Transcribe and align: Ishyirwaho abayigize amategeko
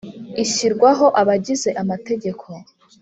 Ishyirwaho 0.43 1.05
abayigize 1.21 1.69
amategeko 1.81 2.45